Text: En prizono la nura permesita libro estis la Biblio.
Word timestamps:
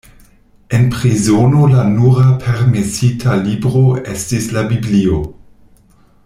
En 0.77 0.87
prizono 0.93 1.67
la 1.73 1.83
nura 1.91 2.25
permesita 2.47 3.37
libro 3.43 3.85
estis 4.15 4.49
la 4.57 4.65
Biblio. 4.75 5.21